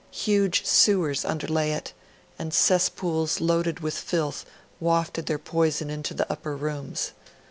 [0.09, 1.93] Huge sewers underlay it,
[2.39, 4.47] and cesspools loaded with filth
[4.79, 7.11] wafted their poison into the upper rooms.